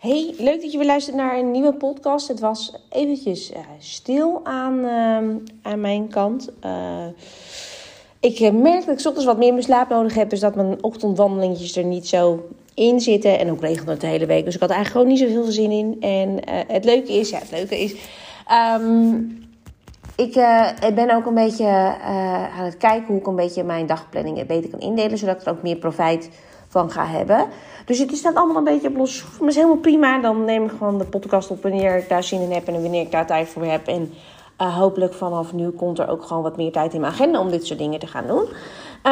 [0.00, 2.28] Hey, leuk dat je weer luistert naar een nieuwe podcast.
[2.28, 6.50] Het was eventjes uh, stil aan, uh, aan mijn kant.
[6.64, 7.06] Uh,
[8.20, 10.30] ik uh, merk dat ik ochtends wat meer mijn slaap nodig heb.
[10.30, 13.38] Dus dat mijn ochtendwandelingetjes er niet zo in zitten.
[13.38, 14.44] En ook regelde het de hele week.
[14.44, 15.96] Dus ik had eigenlijk gewoon niet zoveel zin in.
[16.00, 16.38] En
[16.72, 17.94] het leuke is, ja, het leuke is.
[18.80, 19.48] Um,
[20.16, 20.32] ik
[20.94, 21.66] ben ook een beetje
[22.56, 25.18] aan het kijken hoe ik een beetje mijn dagplanning beter kan indelen.
[25.18, 26.28] Zodat ik er ook meer profijt
[26.70, 27.46] van ga hebben.
[27.84, 29.24] Dus het staat allemaal een beetje op los.
[29.46, 30.18] Is helemaal prima.
[30.18, 33.00] Dan neem ik gewoon de podcast op wanneer ik daar zin in heb en wanneer
[33.00, 33.86] ik daar tijd voor heb.
[33.86, 34.12] En
[34.60, 37.50] uh, hopelijk vanaf nu komt er ook gewoon wat meer tijd in mijn agenda om
[37.50, 38.48] dit soort dingen te gaan doen.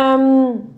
[0.01, 0.77] Um,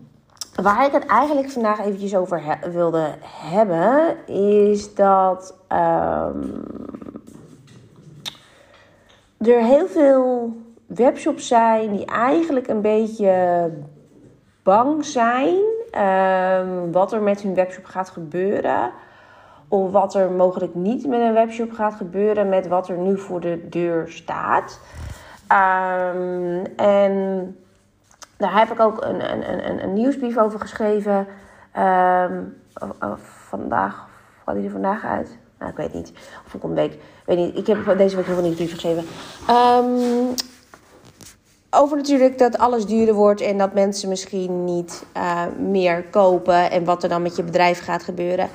[0.55, 6.63] waar ik het eigenlijk vandaag eventjes over wilde hebben, is dat um,
[9.37, 10.53] er heel veel
[10.85, 13.69] webshops zijn die eigenlijk een beetje
[14.63, 15.55] bang zijn
[15.95, 18.91] um, wat er met hun webshop gaat gebeuren.
[19.67, 23.39] Of wat er mogelijk niet met een webshop gaat gebeuren met wat er nu voor
[23.39, 24.79] de deur staat.
[25.51, 27.55] Um, en
[28.37, 31.27] daar heb ik ook een, een, een, een nieuwsbrief over geschreven.
[31.77, 32.57] Um,
[33.49, 34.07] vandaag,
[34.45, 35.37] gaat die er vandaag uit?
[35.59, 36.13] Nou, ik weet niet.
[36.45, 36.97] Of ik een week.
[37.25, 37.57] weet niet.
[37.57, 39.03] Ik heb deze week heel veel nieuwsbrief geschreven.
[39.49, 40.33] Um,
[41.71, 46.83] over natuurlijk dat alles duurder wordt en dat mensen misschien niet uh, meer kopen en
[46.83, 48.49] wat er dan met je bedrijf gaat gebeuren.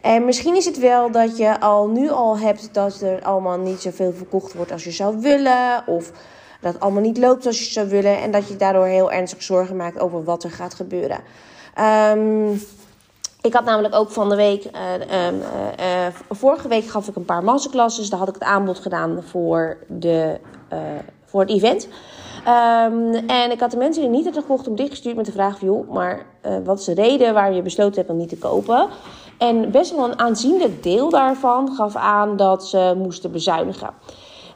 [0.00, 3.80] En misschien is het wel dat je al nu al hebt dat er allemaal niet
[3.80, 5.86] zoveel verkocht wordt als je zou willen.
[5.86, 6.12] Of
[6.60, 8.20] dat het allemaal niet loopt zoals je zou willen.
[8.20, 11.18] En dat je daardoor heel ernstig zorgen maakt over wat er gaat gebeuren.
[12.16, 12.60] Um,
[13.40, 15.32] ik had namelijk ook van de week, uh, uh,
[15.80, 18.10] uh, vorige week gaf ik een paar masterclasses.
[18.10, 20.40] Daar had ik het aanbod gedaan voor, de,
[21.24, 21.88] voor het event.
[22.48, 25.58] Um, en ik had de mensen die niet hadden gekocht op dichtgestuurd met de vraag
[25.58, 25.68] van...
[25.68, 28.88] joh, maar uh, wat is de reden waarom je besloten hebt om niet te kopen?
[29.38, 33.90] En best wel een aanzienlijk deel daarvan gaf aan dat ze moesten bezuinigen.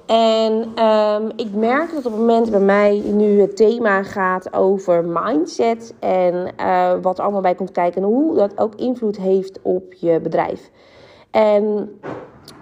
[0.06, 5.04] En um, ik merk dat op het moment bij mij nu het thema gaat over
[5.04, 5.94] mindset...
[6.00, 9.92] en uh, wat er allemaal bij komt kijken en hoe dat ook invloed heeft op
[9.92, 10.70] je bedrijf.
[11.30, 11.90] En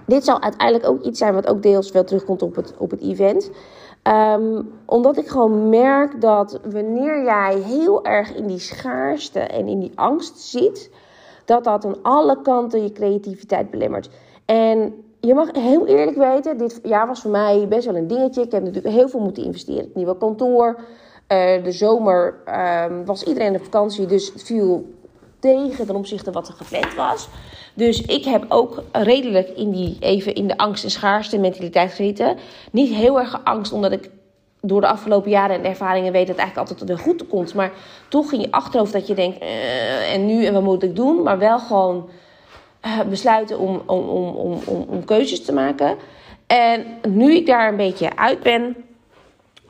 [0.07, 3.01] dit zal uiteindelijk ook iets zijn wat ook deels wel terugkomt op het, op het
[3.01, 3.51] event...
[4.09, 9.81] Um, omdat ik gewoon merk dat wanneer jij heel erg in die schaarste en in
[9.81, 10.91] die angst zit,
[11.45, 14.11] dat dat aan alle kanten je creativiteit belemmert.
[14.45, 18.43] En je mag heel eerlijk weten, dit jaar was voor mij best wel een dingetje.
[18.43, 19.85] Ik heb natuurlijk heel veel moeten investeren.
[19.85, 20.77] Het nieuwe kantoor.
[21.29, 22.35] Uh, de zomer
[22.89, 24.85] um, was iedereen op vakantie, dus het viel
[25.45, 27.29] tegen ten opzichte wat er gepland was.
[27.75, 32.37] Dus ik heb ook redelijk in die, even in de angst- en schaarste mentaliteit gezeten.
[32.71, 34.11] Niet heel erg angst, omdat ik
[34.61, 37.55] door de afgelopen jaren en ervaringen weet dat het eigenlijk altijd weer goed komt.
[37.55, 37.73] Maar
[38.09, 41.23] toch in je achterhoofd dat je denkt, uh, en nu en wat moet ik doen?
[41.23, 42.09] Maar wel gewoon
[42.87, 45.97] uh, besluiten om, om, om, om, om, om keuzes te maken.
[46.47, 48.77] En nu ik daar een beetje uit ben,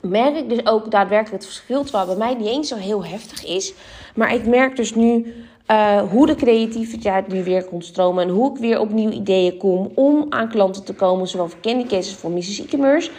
[0.01, 1.83] merk ik dus ook daadwerkelijk het verschil.
[1.83, 3.75] Terwijl bij mij niet eens zo heel heftig is.
[4.15, 5.35] Maar ik merk dus nu
[5.71, 8.25] uh, hoe de creativiteit nu weer komt stromen.
[8.25, 11.27] En hoe ik weer op nieuwe ideeën kom om aan klanten te komen.
[11.27, 12.61] Zowel voor candy cases voor Mrs.
[12.61, 13.11] E-commerce.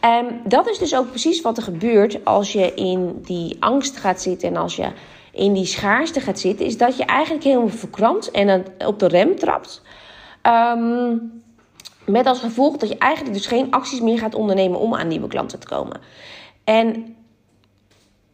[0.00, 4.22] En dat is dus ook precies wat er gebeurt als je in die angst gaat
[4.22, 4.48] zitten.
[4.48, 4.88] En als je
[5.32, 6.66] in die schaarste gaat zitten.
[6.66, 9.82] Is dat je eigenlijk helemaal verkrampt en op de rem trapt.
[10.42, 11.42] Um,
[12.06, 15.28] met als gevolg dat je eigenlijk dus geen acties meer gaat ondernemen om aan nieuwe
[15.28, 16.00] klanten te komen.
[16.64, 17.16] En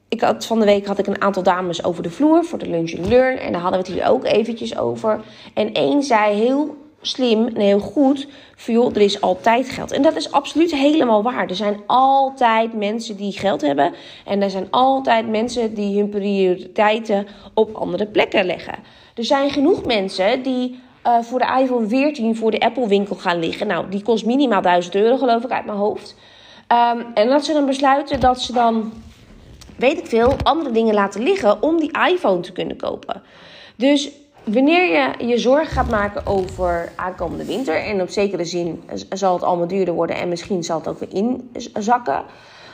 [0.09, 2.69] ik had, van de week had ik een aantal dames over de vloer voor de
[2.69, 3.39] lunch and learn.
[3.39, 5.21] En daar hadden we het hier ook eventjes over.
[5.55, 8.27] En één zei heel slim en heel goed:
[8.67, 9.93] joh, er is altijd geld.
[9.93, 11.49] En dat is absoluut helemaal waar.
[11.49, 13.95] Er zijn altijd mensen die geld hebben.
[14.25, 18.75] En er zijn altijd mensen die hun prioriteiten op andere plekken leggen.
[19.15, 23.38] Er zijn genoeg mensen die uh, voor de iPhone 14 voor de Apple winkel gaan
[23.38, 23.67] liggen.
[23.67, 26.17] Nou, die kost minimaal 1000 euro, geloof ik, uit mijn hoofd.
[26.73, 28.93] Um, en dat ze dan besluiten dat ze dan,
[29.79, 33.23] weet ik veel, andere dingen laten liggen om die iPhone te kunnen kopen.
[33.77, 34.11] Dus
[34.45, 39.43] wanneer je je zorgen gaat maken over aankomende winter, en op zekere zin zal het
[39.43, 42.23] allemaal duurder worden en misschien zal het ook weer inzakken.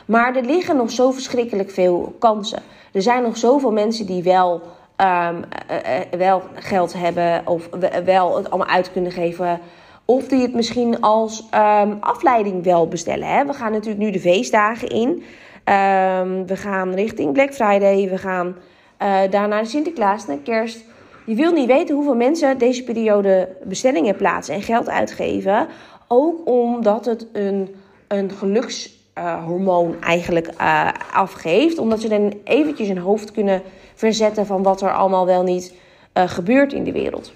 [0.06, 2.62] Maar er liggen nog zo verschrikkelijk veel kansen.
[2.92, 4.62] Er zijn nog zoveel mensen die wel
[4.96, 7.68] um, uh, wel geld hebben of
[8.04, 9.60] wel het allemaal uit kunnen geven.
[10.04, 13.28] Of die het misschien als um, afleiding wel bestellen.
[13.28, 13.44] Hè?
[13.44, 15.22] We gaan natuurlijk nu de feestdagen in.
[15.64, 18.08] Ehm, we gaan richting Black Friday.
[18.08, 18.56] We gaan
[19.02, 20.84] uh, daarna de Sinterklaas, naar kerst.
[21.26, 25.66] Je wil niet weten hoeveel mensen deze periode bestellingen plaatsen en geld uitgeven.
[26.08, 27.74] Ook omdat het een,
[28.08, 31.78] een gelukshormoon eigenlijk uh, afgeeft.
[31.78, 33.62] Omdat ze dan eventjes hun hoofd kunnen
[33.94, 35.74] verzetten van wat er allemaal wel niet
[36.14, 37.32] uh, gebeurt in de wereld.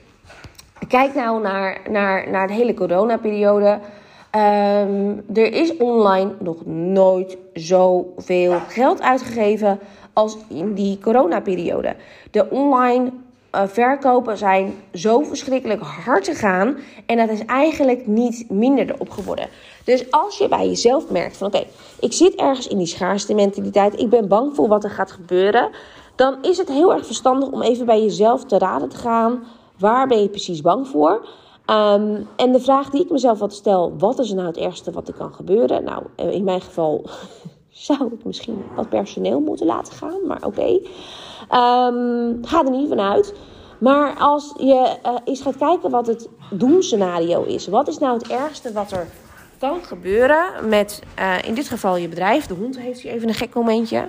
[0.89, 3.79] Kijk nou naar, naar, naar de hele coronaperiode.
[4.35, 9.79] Um, er is online nog nooit zoveel geld uitgegeven
[10.13, 11.97] als in die coronaperiode.
[12.31, 13.11] De online
[13.55, 16.79] uh, verkopen zijn zo verschrikkelijk hard gegaan.
[17.07, 19.49] En dat is eigenlijk niet minder erop geworden.
[19.85, 21.65] Dus als je bij jezelf merkt van oké,
[22.01, 24.01] ik zit ergens in die schaarste mentaliteit.
[24.01, 25.71] Ik ben bang voor wat er gaat gebeuren.
[26.17, 29.45] Dan is het heel erg verstandig om even bij jezelf te raden te gaan.
[29.79, 31.29] Waar ben je precies bang voor?
[31.71, 35.09] Um, en de vraag die ik mezelf wat stel, wat is nou het ergste wat
[35.09, 35.85] er kan gebeuren?
[35.85, 37.05] Nou, in mijn geval
[37.89, 40.81] zou ik misschien wat personeel moeten laten gaan, maar oké.
[41.57, 43.35] Um, ga er niet vanuit.
[43.79, 47.67] Maar als je uh, eens gaat kijken wat het doemscenario is.
[47.67, 49.07] Wat is nou het ergste wat er
[49.59, 52.47] kan gebeuren met uh, in dit geval je bedrijf.
[52.47, 54.09] De hond heeft hier even een gek momentje.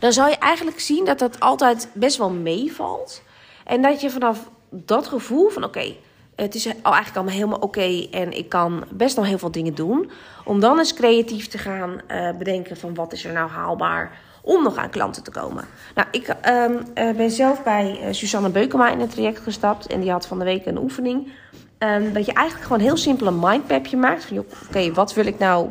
[0.00, 3.22] Dan zou je eigenlijk zien dat dat altijd best wel meevalt.
[3.64, 4.50] En dat je vanaf
[4.84, 5.94] dat gevoel van oké,
[6.34, 10.10] het is eigenlijk allemaal helemaal oké en ik kan best nog heel veel dingen doen.
[10.44, 14.62] Om dan eens creatief te gaan uh, bedenken van wat is er nou haalbaar om
[14.62, 15.64] nog aan klanten te komen.
[15.94, 20.10] Nou, ik uh, ben zelf bij uh, Susanne Beukema in het traject gestapt en die
[20.10, 21.32] had van de week een oefening.
[21.78, 25.38] Um, dat je eigenlijk gewoon heel simpel een mindmapje maakt van oké, wat wil ik
[25.38, 25.68] nou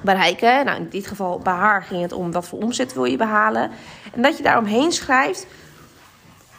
[0.00, 0.64] bereiken?
[0.64, 3.70] Nou, in dit geval bij haar ging het om wat voor omzet wil je behalen.
[4.12, 5.46] En dat je daaromheen schrijft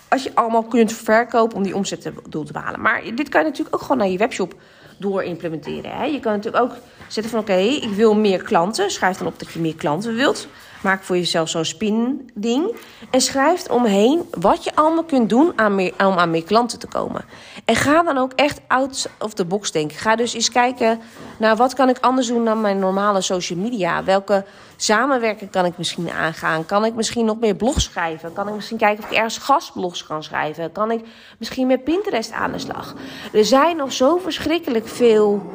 [0.09, 2.81] als je allemaal kunt verkopen om die omzet te, doel te behalen.
[2.81, 4.54] Maar dit kan je natuurlijk ook gewoon naar je webshop
[4.98, 5.92] door implementeren.
[5.92, 6.04] Hè?
[6.04, 6.77] Je kan natuurlijk ook
[7.07, 8.92] zetten van oké, ik wil meer klanten.
[8.92, 10.48] Schrijf dan op dat je meer klanten wilt.
[10.81, 12.75] Maak voor jezelf zo'n spin-ding.
[13.12, 16.88] En schrijf omheen wat je allemaal kunt doen aan meer, om aan meer klanten te
[16.88, 17.25] komen.
[17.65, 19.98] En ga dan ook echt out of the box denken.
[19.98, 21.00] Ga dus eens kijken
[21.38, 24.04] naar wat kan ik anders doen dan mijn normale social media.
[24.04, 24.45] Welke
[24.75, 26.65] samenwerking kan ik misschien aangaan?
[26.65, 28.33] Kan ik misschien nog meer blogs schrijven?
[28.33, 30.71] Kan ik misschien kijken of ik ergens gastblogs kan schrijven?
[30.71, 31.06] Kan ik
[31.38, 32.94] misschien met Pinterest aan de slag?
[33.33, 35.51] Er zijn nog zo verschrikkelijk veel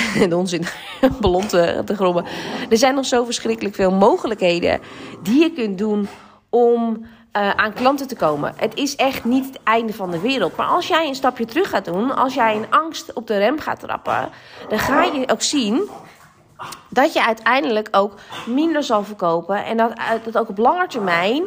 [0.28, 0.64] de onzin,
[1.20, 2.24] ballon te, te grommen.
[2.70, 4.80] Er zijn nog zo verschrikkelijk veel mogelijkheden
[5.22, 6.08] die je kunt doen
[6.50, 7.06] om
[7.36, 8.52] uh, aan klanten te komen.
[8.56, 10.56] Het is echt niet het einde van de wereld.
[10.56, 13.58] Maar als jij een stapje terug gaat doen, als jij in angst op de rem
[13.58, 14.30] gaat trappen,
[14.68, 15.90] dan ga je ook zien
[16.88, 18.14] dat je uiteindelijk ook
[18.46, 19.92] minder zal verkopen en dat,
[20.24, 21.44] dat ook op lange termijn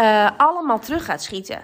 [0.00, 1.62] uh, allemaal terug gaat schieten.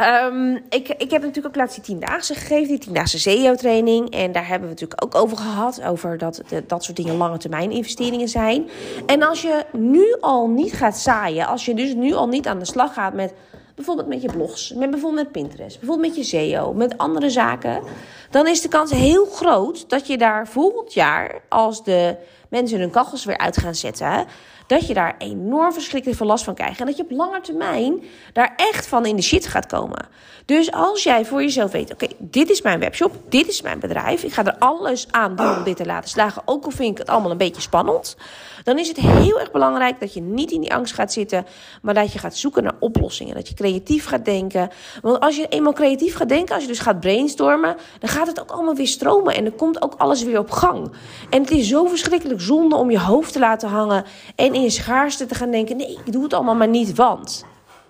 [0.00, 4.10] Um, ik, ik heb natuurlijk ook laatst die tiendaagse gegeven, die tiendaagse SEO-training.
[4.10, 7.70] En daar hebben we natuurlijk ook over gehad, over dat dat soort dingen lange termijn
[7.70, 8.68] investeringen zijn.
[9.06, 12.58] En als je nu al niet gaat zaaien, als je dus nu al niet aan
[12.58, 13.32] de slag gaat met
[13.74, 17.82] bijvoorbeeld met je blogs, met bijvoorbeeld met Pinterest, bijvoorbeeld met je SEO, met andere zaken,
[18.30, 22.16] dan is de kans heel groot dat je daar volgend jaar, als de
[22.48, 24.26] mensen hun kachels weer uit gaan zetten,
[24.70, 26.80] dat je daar enorm verschrikkelijk veel last van krijgt.
[26.80, 28.02] En dat je op lange termijn
[28.32, 30.08] daar echt van in de shit gaat komen.
[30.44, 34.22] Dus als jij voor jezelf weet, oké, dit is mijn webshop, dit is mijn bedrijf.
[34.22, 36.42] Ik ga er alles aan doen om dit te laten slagen.
[36.44, 38.16] Ook al vind ik het allemaal een beetje spannend.
[38.64, 41.46] Dan is het heel erg belangrijk dat je niet in die angst gaat zitten.
[41.82, 43.34] Maar dat je gaat zoeken naar oplossingen.
[43.34, 44.70] Dat je creatief gaat denken.
[45.02, 47.76] Want als je eenmaal creatief gaat denken, als je dus gaat brainstormen.
[47.98, 49.34] Dan gaat het ook allemaal weer stromen.
[49.34, 50.92] En dan komt ook alles weer op gang.
[51.30, 54.04] En het is zo verschrikkelijk zonde om je hoofd te laten hangen.
[54.34, 57.44] En in je schaarste te gaan denken: nee, ik doe het allemaal maar niet, want.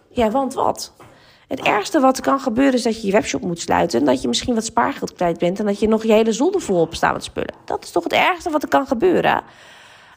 [0.08, 0.92] Ja, want wat?
[1.48, 4.00] Het ergste wat kan gebeuren is dat je je webshop moet sluiten.
[4.00, 5.58] En dat je misschien wat spaargeld kwijt bent.
[5.58, 7.54] En dat je nog je hele zolder vol op staat met spullen.
[7.64, 9.42] Dat is toch het ergste wat er kan gebeuren.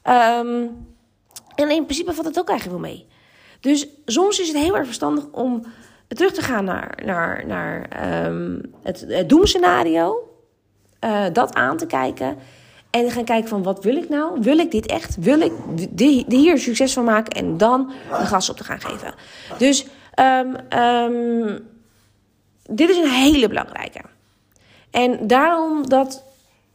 [0.03, 0.87] Um,
[1.55, 3.07] en in principe valt het ook eigenlijk wel mee.
[3.59, 5.65] Dus soms is het heel erg verstandig om
[6.07, 7.87] terug te gaan naar, naar, naar
[8.25, 10.27] um, het, het doemscenario.
[10.99, 12.37] Uh, dat aan te kijken.
[12.93, 14.41] En gaan kijken van wat wil ik nou?
[14.41, 15.15] Wil ik dit echt?
[15.19, 15.51] Wil ik
[16.27, 17.31] hier succes van maken?
[17.31, 19.13] En dan de gas op te gaan geven.
[19.57, 19.85] Dus
[20.19, 21.67] um, um,
[22.69, 23.99] dit is een hele belangrijke.
[24.91, 26.23] En daarom dat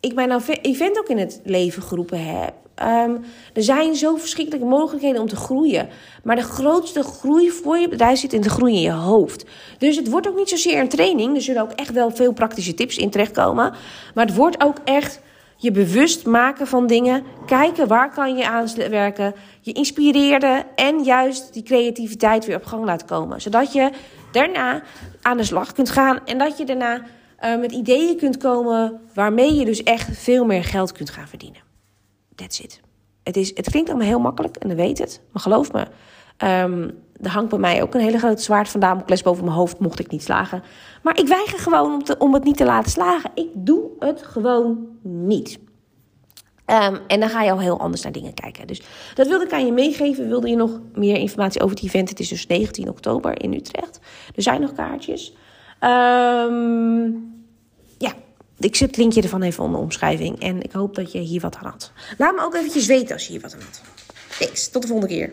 [0.00, 2.54] ik mij nou event ook in het leven geroepen heb.
[2.82, 5.88] Um, er zijn zo verschrikkelijke mogelijkheden om te groeien.
[6.22, 9.44] Maar de grootste groei voor je bedrijf zit in de groei in je hoofd.
[9.78, 11.36] Dus het wordt ook niet zozeer een training.
[11.36, 13.74] Er zullen ook echt wel veel praktische tips in terechtkomen.
[14.14, 15.20] Maar het wordt ook echt
[15.60, 17.24] je bewust maken van dingen.
[17.46, 19.34] Kijken waar kan je aan werken.
[19.60, 23.40] Je inspireerde en juist die creativiteit weer op gang laten komen.
[23.40, 23.90] Zodat je
[24.32, 24.82] daarna
[25.22, 26.26] aan de slag kunt gaan.
[26.26, 27.00] En dat je daarna
[27.44, 31.60] uh, met ideeën kunt komen waarmee je dus echt veel meer geld kunt gaan verdienen.
[32.34, 32.80] That's it.
[33.22, 35.20] Het, is, het klinkt allemaal heel makkelijk en dan weet het.
[35.32, 35.86] Maar geloof me,
[36.44, 39.78] um, er hangt bij mij ook een hele grote zwaard van Damocles boven mijn hoofd,
[39.78, 40.62] mocht ik niet slagen.
[41.02, 43.30] Maar ik weiger gewoon om, om het niet te laten slagen.
[43.34, 45.58] Ik doe het gewoon niet.
[46.66, 48.66] Um, en dan ga je al heel anders naar dingen kijken.
[48.66, 48.82] Dus
[49.14, 50.28] dat wilde ik aan je meegeven.
[50.28, 52.08] Wilde je nog meer informatie over het event?
[52.08, 54.00] Het is dus 19 oktober in Utrecht.
[54.34, 55.36] Er zijn nog kaartjes.
[55.80, 57.44] Um,
[57.98, 58.12] ja,
[58.58, 60.40] ik zet het linkje ervan even onder de omschrijving.
[60.40, 61.92] En ik hoop dat je hier wat aan had.
[62.18, 63.82] Laat me ook eventjes weten als je hier wat aan had.
[64.38, 65.32] Thanks, tot de volgende keer.